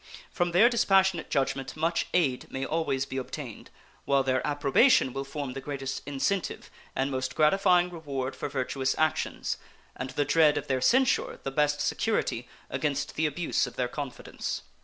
From 0.31 0.51
their 0.51 0.67
dispassionate 0.67 1.29
judgment 1.29 1.77
much 1.77 2.07
aid 2.11 2.51
may 2.51 2.65
always 2.65 3.05
be 3.05 3.17
obtained, 3.17 3.69
while 4.05 4.23
their 4.23 4.41
approbation 4.47 5.13
will 5.13 5.23
form 5.23 5.53
the 5.53 5.61
greatest 5.61 6.01
incentive 6.07 6.71
and 6.95 7.11
most 7.11 7.35
gratifying 7.35 7.91
reward 7.91 8.35
for 8.35 8.49
virtuous 8.49 8.95
actions, 8.97 9.57
and 9.95 10.09
the 10.09 10.25
dread 10.25 10.57
of 10.57 10.65
their 10.65 10.81
censure 10.81 11.39
the 11.43 11.51
best 11.51 11.81
security 11.81 12.47
against 12.67 13.13
the 13.13 13.27
abuse 13.27 13.67
of 13.67 13.75
their 13.75 13.87
confidence. 13.87 14.63